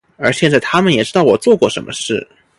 [0.17, 2.27] 而现在他们也知道我做过什么事。